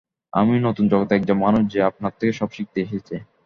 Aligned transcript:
আমি 0.33 0.53
নতুন 0.67 0.85
জগতে 0.91 1.11
একজন 1.15 1.37
মানুষ 1.45 1.63
যে 1.73 1.79
আপনার 1.89 2.11
থেকে 2.19 2.33
সব 2.39 2.49
শিখতে 2.53 2.79
এসেছে। 2.81 3.15